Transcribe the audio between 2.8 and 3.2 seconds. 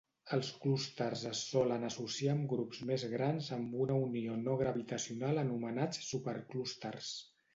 més